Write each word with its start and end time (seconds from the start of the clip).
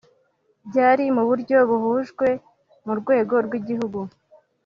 Byari 0.67 1.05
mu 1.15 1.23
buryo 1.29 1.57
buhujwe 1.69 2.27
mu 2.85 2.93
rwego 2.99 3.33
rw’igihugu 3.45 3.99